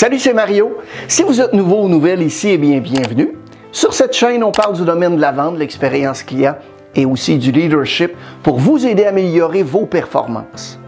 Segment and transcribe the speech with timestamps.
[0.00, 0.78] Salut, c'est Mario.
[1.08, 3.36] Si vous êtes nouveau ou nouvelle ici, eh bien, bienvenue.
[3.70, 6.54] Sur cette chaîne, on parle du domaine de la vente, de l'expérience client
[6.94, 10.78] et aussi du leadership pour vous aider à améliorer vos performances.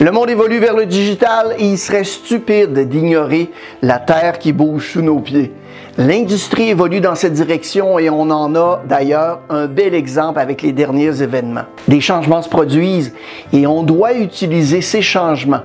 [0.00, 4.92] Le monde évolue vers le digital et il serait stupide d'ignorer la terre qui bouge
[4.92, 5.54] sous nos pieds.
[5.96, 10.72] L'industrie évolue dans cette direction et on en a d'ailleurs un bel exemple avec les
[10.72, 11.64] derniers événements.
[11.88, 13.14] Des changements se produisent
[13.54, 15.62] et on doit utiliser ces changements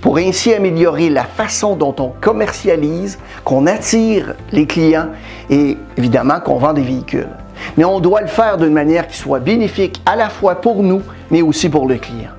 [0.00, 5.08] pour ainsi améliorer la façon dont on commercialise, qu'on attire les clients
[5.50, 7.28] et évidemment qu'on vend des véhicules.
[7.76, 11.02] Mais on doit le faire d'une manière qui soit bénéfique à la fois pour nous,
[11.30, 12.30] mais aussi pour le client.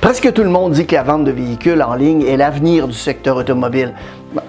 [0.00, 2.94] Presque tout le monde dit que la vente de véhicules en ligne est l'avenir du
[2.94, 3.94] secteur automobile.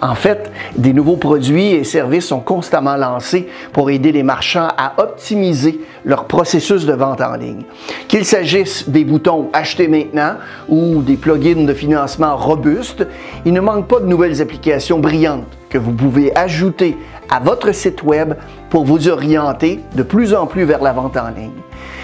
[0.02, 4.94] En fait, des nouveaux produits et services sont constamment lancés pour aider les marchands à
[4.98, 7.64] optimiser leur processus de vente en ligne.
[8.08, 10.36] Qu'il s'agisse des boutons Acheter maintenant
[10.68, 13.08] ou des plugins de financement robustes,
[13.46, 16.98] il ne manque pas de nouvelles applications brillantes que vous pouvez ajouter
[17.30, 18.34] à votre site Web
[18.70, 21.52] pour vous orienter de plus en plus vers la vente en ligne.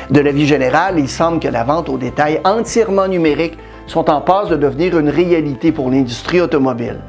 [0.10, 4.22] De la vie générale, il semble que la vente au détail entièrement numérique sont en
[4.22, 7.00] passe de devenir une réalité pour l'industrie automobile.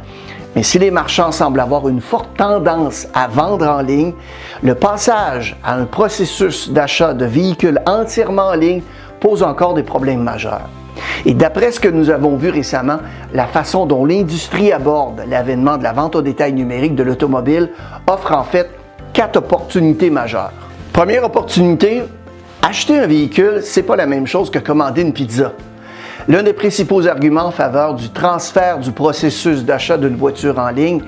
[0.57, 4.15] Mais si les marchands semblent avoir une forte tendance à vendre en ligne,
[4.62, 8.83] le passage à un processus d'achat de véhicules entièrement en ligne
[9.21, 10.69] pose encore des problèmes majeurs.
[11.27, 12.99] Et d'après ce que nous avons vu récemment,
[13.34, 17.71] la façon dont l'industrie aborde l'avènement de la vente au détail numérique de l'automobile
[18.07, 18.71] offre en fait
[19.12, 20.53] quatre opportunités majeures.
[20.93, 22.03] Première opportunité,
[22.69, 25.53] Acheter un véhicule, c'est pas la même chose que commander une pizza.
[26.28, 31.02] L'un des principaux arguments en faveur du transfert du processus d'achat d'une voiture en ligne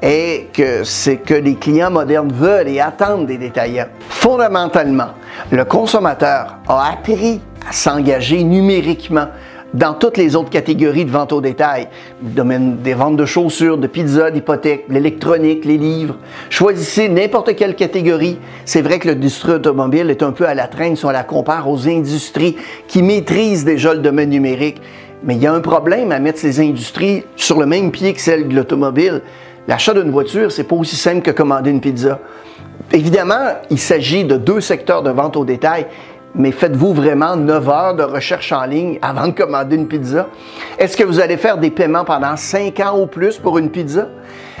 [0.00, 3.88] est que c'est que les clients modernes veulent et attendent des détaillants.
[4.08, 5.10] Fondamentalement,
[5.50, 9.26] le consommateur a appris à s'engager numériquement
[9.74, 11.88] dans toutes les autres catégories de vente au détail,
[12.20, 16.16] domaine des ventes de chaussures, de pizzas, d'hypothèques, l'électronique, les livres.
[16.50, 18.38] Choisissez n'importe quelle catégorie.
[18.64, 21.68] C'est vrai que l'industrie automobile est un peu à la traîne si on la compare
[21.70, 22.56] aux industries
[22.86, 24.80] qui maîtrisent déjà le domaine numérique.
[25.24, 28.20] Mais il y a un problème à mettre ces industries sur le même pied que
[28.20, 29.22] celle de l'automobile.
[29.68, 32.18] L'achat d'une voiture, c'est pas aussi simple que commander une pizza.
[32.92, 35.86] Évidemment, il s'agit de deux secteurs de vente au détail
[36.34, 40.28] mais faites-vous vraiment 9 heures de recherche en ligne avant de commander une pizza?
[40.78, 44.08] Est-ce que vous allez faire des paiements pendant 5 ans ou plus pour une pizza?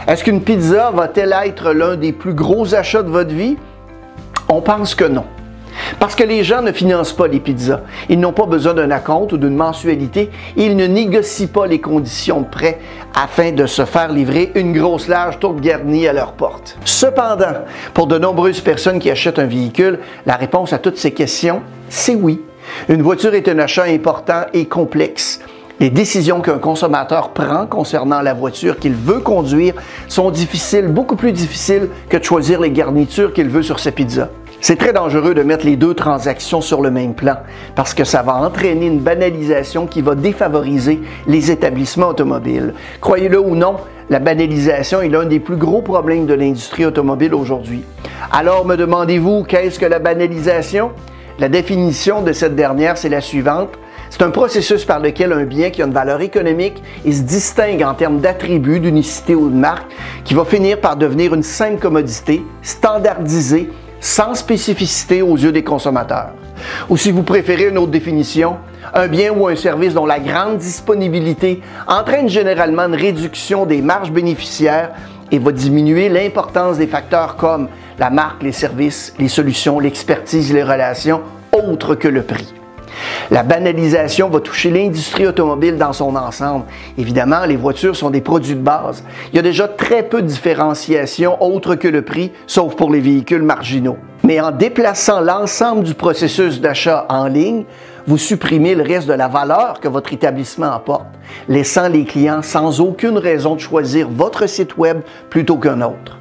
[0.06, 3.56] Est-ce qu'une pizza va-t-elle être l'un des plus gros achats de votre vie?
[4.48, 5.24] On pense que non.
[5.98, 7.80] Parce que les gens ne financent pas les pizzas.
[8.08, 10.30] Ils n'ont pas besoin d'un acompte ou d'une mensualité.
[10.56, 12.78] Ils ne négocient pas les conditions de prêt
[13.14, 16.78] afin de se faire livrer une grosse large tourte garnie à leur porte.
[16.84, 17.54] Cependant,
[17.94, 22.14] pour de nombreuses personnes qui achètent un véhicule, la réponse à toutes ces questions, c'est
[22.14, 22.40] oui.
[22.88, 25.40] Une voiture est un achat important et complexe.
[25.80, 29.74] Les décisions qu'un consommateur prend concernant la voiture qu'il veut conduire
[30.06, 34.28] sont difficiles, beaucoup plus difficiles que de choisir les garnitures qu'il veut sur sa pizza.
[34.64, 37.38] C'est très dangereux de mettre les deux transactions sur le même plan
[37.74, 42.72] parce que ça va entraîner une banalisation qui va défavoriser les établissements automobiles.
[43.00, 43.74] Croyez-le ou non,
[44.08, 47.82] la banalisation est l'un des plus gros problèmes de l'industrie automobile aujourd'hui.
[48.30, 50.92] Alors me demandez-vous qu'est-ce que la banalisation?
[51.40, 53.70] La définition de cette dernière, c'est la suivante.
[54.10, 57.82] C'est un processus par lequel un bien qui a une valeur économique et se distingue
[57.82, 59.90] en termes d'attributs, d'unicité ou de marque,
[60.22, 63.68] qui va finir par devenir une simple commodité, standardisée
[64.02, 66.32] sans spécificité aux yeux des consommateurs.
[66.90, 68.56] Ou si vous préférez une autre définition,
[68.92, 74.10] un bien ou un service dont la grande disponibilité entraîne généralement une réduction des marges
[74.10, 74.90] bénéficiaires
[75.30, 77.68] et va diminuer l'importance des facteurs comme
[77.98, 82.52] la marque, les services, les solutions, l'expertise, les relations, autres que le prix.
[83.30, 86.64] La banalisation va toucher l'industrie automobile dans son ensemble.
[86.98, 89.04] Évidemment, les voitures sont des produits de base.
[89.32, 93.00] Il y a déjà très peu de différenciation autre que le prix, sauf pour les
[93.00, 93.96] véhicules marginaux.
[94.24, 97.64] Mais en déplaçant l'ensemble du processus d'achat en ligne,
[98.06, 101.06] vous supprimez le reste de la valeur que votre établissement apporte,
[101.48, 105.00] laissant les clients sans aucune raison de choisir votre site Web
[105.30, 106.18] plutôt qu'un autre.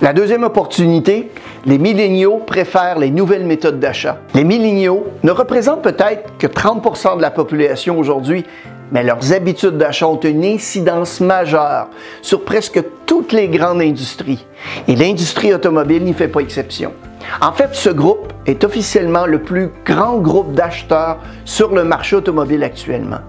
[0.00, 1.30] La deuxième opportunité,
[1.68, 4.16] les milléniaux préfèrent les nouvelles méthodes d'achat.
[4.34, 8.46] Les milléniaux ne représentent peut-être que 30% de la population aujourd'hui,
[8.90, 11.88] mais leurs habitudes d'achat ont une incidence majeure
[12.22, 14.46] sur presque toutes les grandes industries.
[14.88, 16.94] Et l'industrie automobile n'y fait pas exception.
[17.42, 22.64] En fait, ce groupe est officiellement le plus grand groupe d'acheteurs sur le marché automobile
[22.64, 23.20] actuellement.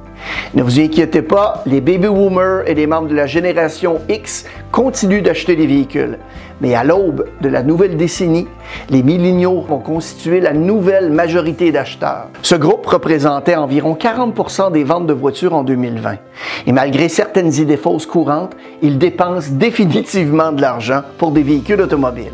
[0.53, 5.21] Ne vous inquiétez pas, les baby boomers et les membres de la génération X continuent
[5.21, 6.17] d'acheter des véhicules.
[6.61, 8.47] Mais à l'aube de la nouvelle décennie,
[8.89, 12.27] les milléniaux vont constituer la nouvelle majorité d'acheteurs.
[12.41, 16.15] Ce groupe représentait environ 40% des ventes de voitures en 2020.
[16.67, 22.33] Et malgré certaines idées fausses courantes, ils dépensent définitivement de l'argent pour des véhicules automobiles.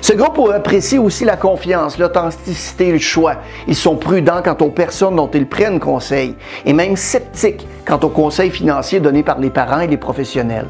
[0.00, 3.36] Ce groupe apprécie aussi la confiance, l'authenticité, le choix.
[3.66, 6.34] Ils sont prudents quant aux personnes dont ils prennent conseil
[6.64, 10.66] et même sceptiques quant aux conseils financiers donnés par les parents et les professionnels.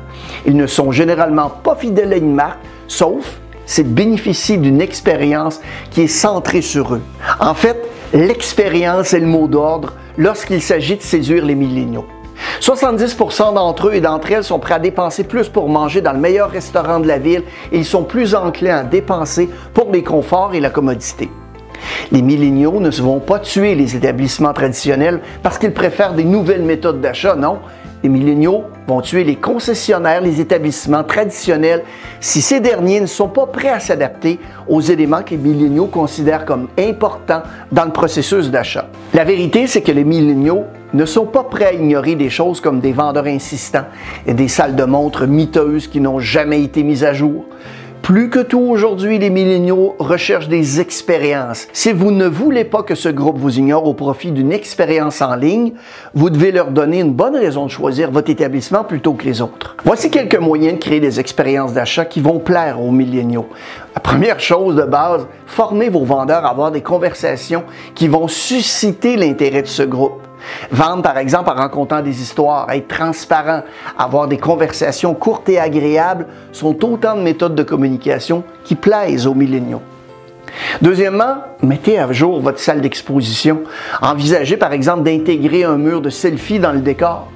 [0.46, 6.02] Ils ne sont généralement pas fidèles à une marque, sauf s'ils bénéficient d'une expérience qui
[6.02, 7.02] est centrée sur eux.
[7.38, 7.76] En fait,
[8.14, 12.06] l'expérience est le mot d'ordre lorsqu'il s'agit de séduire les milléniaux.
[12.60, 16.18] 70% d'entre eux et d'entre elles sont prêts à dépenser plus pour manger dans le
[16.18, 17.42] meilleur restaurant de la ville
[17.72, 21.30] et ils sont plus enclins à dépenser pour les conforts et la commodité.
[22.10, 26.62] Les milléniaux ne se vont pas tuer les établissements traditionnels parce qu'ils préfèrent des nouvelles
[26.62, 27.58] méthodes d'achat, non?
[28.02, 31.82] Les milléniaux vont tuer les concessionnaires, les établissements traditionnels
[32.20, 36.44] si ces derniers ne sont pas prêts à s'adapter aux éléments que les milléniaux considèrent
[36.44, 37.42] comme importants
[37.72, 38.86] dans le processus d'achat.
[39.18, 42.78] La vérité, c'est que les milléniaux ne sont pas prêts à ignorer des choses comme
[42.78, 43.86] des vendeurs insistants
[44.28, 47.44] et des salles de montres miteuses qui n'ont jamais été mises à jour.
[48.08, 51.68] Plus que tout aujourd'hui, les milléniaux recherchent des expériences.
[51.74, 55.36] Si vous ne voulez pas que ce groupe vous ignore au profit d'une expérience en
[55.36, 55.74] ligne,
[56.14, 59.76] vous devez leur donner une bonne raison de choisir votre établissement plutôt que les autres.
[59.84, 63.50] Voici quelques moyens de créer des expériences d'achat qui vont plaire aux milléniaux.
[63.94, 67.64] La première chose de base, formez vos vendeurs à avoir des conversations
[67.94, 70.27] qui vont susciter l'intérêt de ce groupe.
[70.70, 73.62] Vendre, par exemple, en rencontrant des histoires, être transparent,
[73.98, 79.34] avoir des conversations courtes et agréables sont autant de méthodes de communication qui plaisent aux
[79.34, 79.82] milléniaux.
[80.80, 83.62] Deuxièmement, mettez à jour votre salle d'exposition.
[84.00, 87.28] Envisagez par exemple d'intégrer un mur de selfie dans le décor.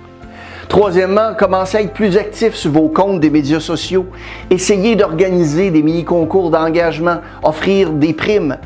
[0.68, 4.06] Troisièmement, commencez à être plus actif sur vos comptes des médias sociaux.
[4.48, 8.56] Essayez d'organiser des mini-concours d'engagement, offrir des primes.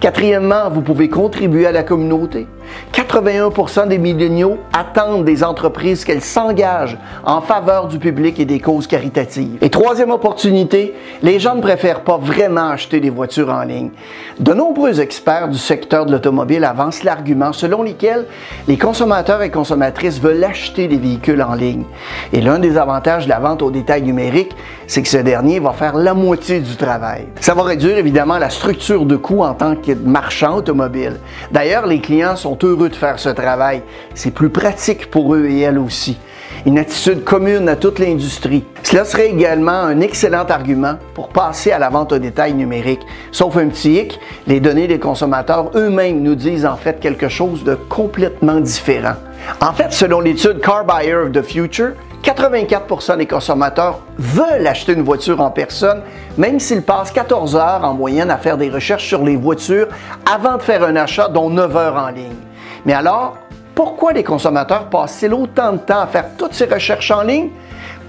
[0.00, 2.46] Quatrièmement, vous pouvez contribuer à la communauté.
[2.92, 8.86] 81% des milléniaux attendent des entreprises qu'elles s'engagent en faveur du public et des causes
[8.86, 9.58] caritatives.
[9.60, 13.90] Et troisième opportunité, les gens ne préfèrent pas vraiment acheter des voitures en ligne.
[14.38, 18.26] De nombreux experts du secteur de l'automobile avancent l'argument selon lequel
[18.68, 21.84] les consommateurs et consommatrices veulent acheter des véhicules en ligne.
[22.32, 24.52] Et l'un des avantages de la vente au détail numérique,
[24.86, 27.26] c'est que ce dernier va faire la moitié du travail.
[27.40, 31.20] Ça va réduire évidemment la structure de coût en tant que marchand automobile.
[31.52, 33.82] D'ailleurs, les clients sont heureux de faire ce travail.
[34.14, 36.18] C'est plus pratique pour eux et elles aussi.
[36.66, 38.64] Une attitude commune à toute l'industrie.
[38.82, 43.00] Cela serait également un excellent argument pour passer à la vente au détail numérique.
[43.32, 47.64] Sauf un petit hic, les données des consommateurs eux-mêmes nous disent en fait quelque chose
[47.64, 49.14] de complètement différent.
[49.60, 51.92] En fait, selon l'étude Car Buyer of the Future,
[52.22, 56.02] 84% des consommateurs veulent acheter une voiture en personne,
[56.36, 59.88] même s'ils passent 14 heures en moyenne à faire des recherches sur les voitures
[60.30, 62.36] avant de faire un achat, dont 9 heures en ligne.
[62.84, 63.36] Mais alors,
[63.74, 67.50] pourquoi les consommateurs passent-ils autant de temps à faire toutes ces recherches en ligne?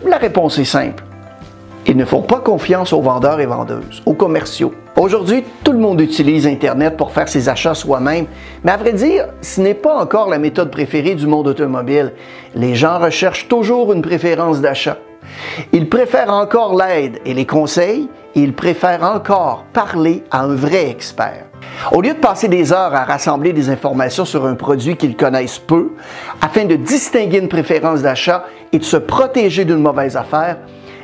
[0.06, 1.04] La réponse est simple.
[1.88, 4.74] Ils ne font pas confiance aux vendeurs et vendeuses, aux commerciaux.
[4.98, 8.28] Aujourd'hui, tout le monde utilise Internet pour faire ses achats soi-même,
[8.64, 12.14] mais à vrai dire, ce n'est pas encore la méthode préférée du monde automobile.
[12.54, 14.98] Les gens recherchent toujours une préférence d'achat.
[15.72, 20.90] Ils préfèrent encore l'aide et les conseils, et ils préfèrent encore parler à un vrai
[20.90, 21.46] expert.
[21.92, 25.60] Au lieu de passer des heures à rassembler des informations sur un produit qu'ils connaissent
[25.60, 25.92] peu,
[26.42, 30.58] afin de distinguer une préférence d'achat et de se protéger d'une mauvaise affaire,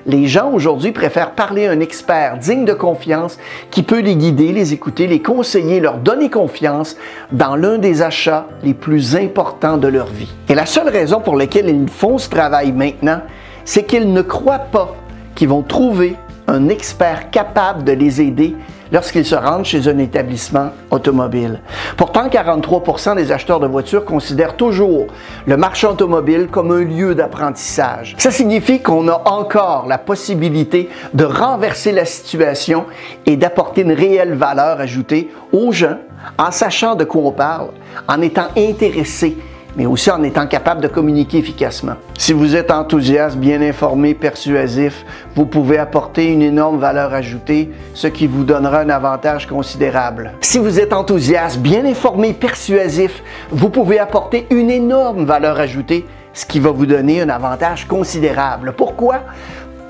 [0.06, 3.38] les gens aujourd'hui préfèrent parler à un expert digne de confiance
[3.70, 6.96] qui peut les guider, les écouter, les conseiller, leur donner confiance
[7.34, 10.34] dans l'un des achats les plus importants de leur vie.
[10.48, 13.22] Et la seule raison pour laquelle ils font ce travail maintenant,
[13.66, 14.96] c'est qu'ils ne croient pas
[15.36, 16.16] qu'ils vont trouver
[16.48, 18.56] un expert capable de les aider
[18.92, 21.62] lorsqu'ils se rendent chez un établissement automobile.
[21.96, 25.08] Pourtant, 43% des acheteurs de voitures considèrent toujours
[25.46, 28.16] le marché automobile comme un lieu d'apprentissage.
[28.18, 32.86] Ça signifie qu'on a encore la possibilité de renverser la situation
[33.26, 35.98] et d'apporter une réelle valeur ajoutée aux gens
[36.38, 37.70] en sachant de quoi on parle,
[38.08, 39.38] en étant intéressés
[39.78, 41.94] mais aussi en étant capable de communiquer efficacement.
[42.18, 45.06] Si vous êtes enthousiaste, bien informé, persuasif,
[45.36, 50.34] vous pouvez apporter une énorme valeur ajoutée, ce qui vous donnera un avantage considérable.
[50.42, 56.46] Si vous êtes enthousiaste, bien informé, persuasif, vous pouvez apporter une énorme valeur ajoutée, ce
[56.46, 58.74] qui va vous donner un avantage considérable.
[58.76, 59.22] Pourquoi?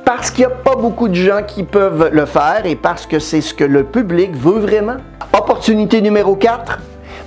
[0.04, 3.20] Parce qu'il n'y a pas beaucoup de gens qui peuvent le faire et parce que
[3.20, 4.98] c'est ce que le public veut vraiment.
[5.34, 6.80] Opportunité numéro 4,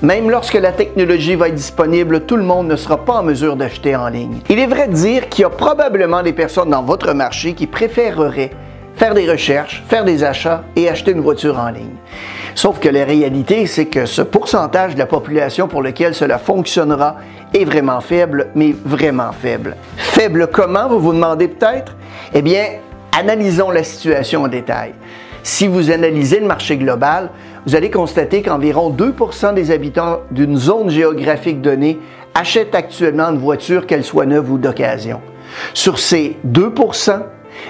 [0.02, 3.54] Même lorsque la technologie va être disponible, tout le monde ne sera pas en mesure
[3.54, 4.38] d'acheter en ligne.
[4.48, 7.66] Il est vrai de dire qu'il y a probablement des personnes dans votre marché qui
[7.66, 8.50] préféreraient
[8.96, 11.96] faire des recherches, faire des achats et acheter une voiture en ligne.
[12.54, 17.16] Sauf que la réalité, c'est que ce pourcentage de la population pour lequel cela fonctionnera
[17.52, 19.76] est vraiment faible, mais vraiment faible.
[19.98, 21.94] Faible comment, vous vous demandez peut-être?
[22.32, 22.64] Eh bien,
[23.18, 24.94] analysons la situation en détail.
[25.42, 27.30] Si vous analysez le marché global,
[27.66, 31.98] vous allez constater qu'environ 2% des habitants d'une zone géographique donnée
[32.34, 35.20] achètent actuellement une voiture, qu'elle soit neuve ou d'occasion.
[35.74, 37.22] Sur ces 2%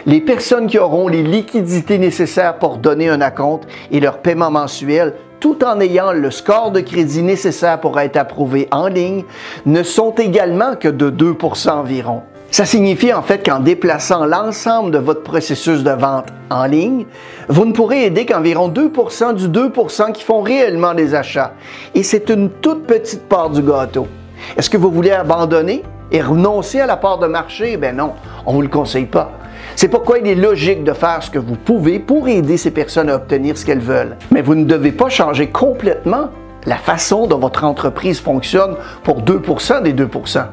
[0.06, 5.14] les personnes qui auront les liquidités nécessaires pour donner un acompte et leur paiement mensuel
[5.40, 9.24] tout en ayant le score de crédit nécessaire pour être approuvé en ligne,
[9.64, 12.22] ne sont également que de 2% environ.
[12.50, 17.06] Ça signifie en fait qu'en déplaçant l'ensemble de votre processus de vente en ligne,
[17.48, 21.52] vous ne pourrez aider qu'environ 2% du 2% qui font réellement des achats.
[21.94, 24.08] Et c'est une toute petite part du gâteau.
[24.56, 27.76] Est-ce que vous voulez abandonner et renoncer à la part de marché?
[27.76, 28.14] Ben non,
[28.44, 29.30] on ne vous le conseille pas.
[29.76, 33.10] C'est pourquoi il est logique de faire ce que vous pouvez pour aider ces personnes
[33.10, 34.16] à obtenir ce qu'elles veulent.
[34.32, 36.30] Mais vous ne devez pas changer complètement
[36.66, 40.44] la façon dont votre entreprise fonctionne pour 2% des 2%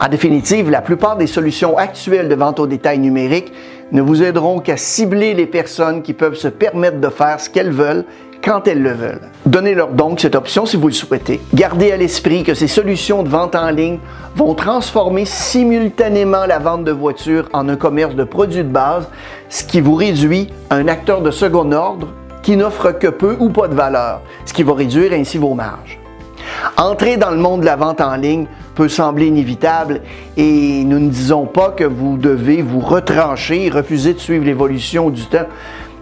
[0.00, 3.52] En définitive, la plupart des solutions actuelles de vente au détail numérique
[3.92, 7.70] ne vous aideront qu'à cibler les personnes qui peuvent se permettre de faire ce qu'elles
[7.70, 8.04] veulent
[8.44, 9.20] quand elles le veulent.
[9.46, 11.40] Donnez-leur donc cette option si vous le souhaitez.
[11.54, 13.98] Gardez à l'esprit que ces solutions de vente en ligne
[14.36, 19.08] vont transformer simultanément la vente de voitures en un commerce de produits de base,
[19.48, 22.08] ce qui vous réduit à un acteur de second ordre
[22.46, 25.98] qui n'offre que peu ou pas de valeur, ce qui va réduire ainsi vos marges.
[26.76, 30.00] Entrer dans le monde de la vente en ligne peut sembler inévitable
[30.36, 35.10] et nous ne disons pas que vous devez vous retrancher et refuser de suivre l'évolution
[35.10, 35.48] du temps.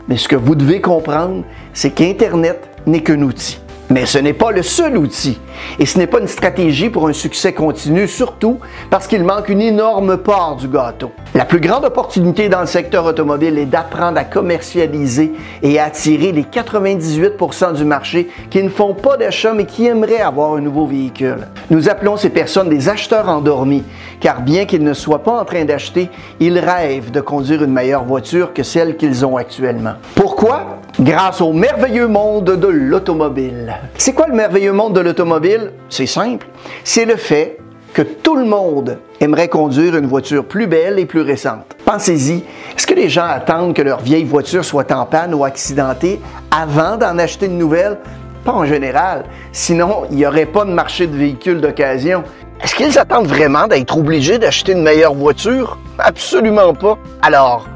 [0.06, 3.58] Mais ce que vous devez comprendre, c'est qu'Internet n'est qu'un outil.
[3.90, 5.38] Mais ce n'est pas le seul outil
[5.78, 8.58] et ce n'est pas une stratégie pour un succès continu, surtout
[8.90, 11.12] parce qu'il manque une énorme part du gâteau.
[11.34, 16.32] La plus grande opportunité dans le secteur automobile est d'apprendre à commercialiser et à attirer
[16.32, 20.86] les 98% du marché qui ne font pas d'achat mais qui aimeraient avoir un nouveau
[20.86, 21.46] véhicule.
[21.70, 23.84] Nous appelons ces personnes des acheteurs endormis,
[24.20, 26.08] car bien qu'ils ne soient pas en train d'acheter,
[26.40, 29.94] ils rêvent de conduire une meilleure voiture que celle qu'ils ont actuellement.
[30.14, 30.78] Pourquoi?
[31.04, 33.74] Grâce au merveilleux monde de l'automobile.
[33.98, 35.72] C'est quoi le merveilleux monde de l'automobile?
[35.90, 36.46] C'est simple.
[36.82, 37.58] C'est le fait
[37.92, 41.76] que tout le monde aimerait conduire une voiture plus belle et plus récente.
[41.84, 42.42] Pensez-y,
[42.74, 46.96] est-ce que les gens attendent que leur vieille voiture soit en panne ou accidentée avant
[46.96, 47.98] d'en acheter une nouvelle?
[48.42, 49.24] Pas en général.
[49.52, 52.24] Sinon, il n'y aurait pas de marché de véhicules d'occasion.
[52.62, 55.76] Est-ce qu'ils attendent vraiment d'être obligés d'acheter une meilleure voiture?
[55.98, 56.96] Absolument pas.
[57.20, 57.66] Alors,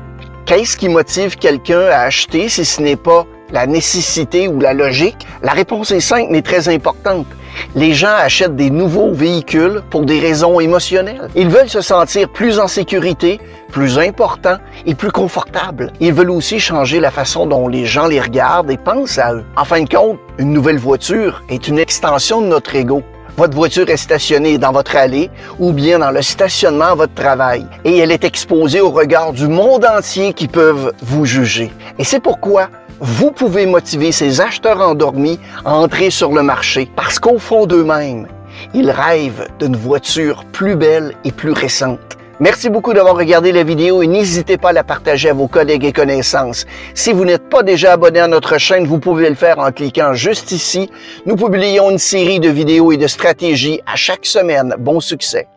[0.49, 5.27] Qu'est-ce qui motive quelqu'un à acheter si ce n'est pas la nécessité ou la logique?
[5.43, 7.27] La réponse est simple mais très importante.
[7.75, 11.29] Les gens achètent des nouveaux véhicules pour des raisons émotionnelles.
[11.37, 15.93] Ils veulent se sentir plus en sécurité, plus important et plus confortable.
[16.01, 19.45] Ils veulent aussi changer la façon dont les gens les regardent et pensent à eux.
[19.55, 23.03] En fin de compte, une nouvelle voiture est une extension de notre ego.
[23.39, 25.31] Votre voiture est stationnée dans votre allée
[25.61, 29.47] ou bien dans le stationnement à votre travail et elle est exposée au regard du
[29.47, 31.71] monde entier qui peuvent vous juger.
[32.01, 32.69] Et c'est pourquoi
[32.99, 38.27] vous pouvez motiver ces acheteurs endormis à entrer sur le marché parce qu'au fond d'eux-mêmes,
[38.75, 42.18] ils rêvent d'une voiture plus belle et plus récente.
[42.41, 45.85] Merci beaucoup d'avoir regardé la vidéo et n'hésitez pas à la partager à vos collègues
[45.85, 46.67] et connaissances.
[46.95, 50.13] Si vous n'êtes pas déjà abonné à notre chaîne, vous pouvez le faire en cliquant
[50.13, 50.89] juste ici.
[51.27, 54.77] Nous publions une série de vidéos et de stratégies à chaque semaine.
[54.79, 55.49] Bon succès!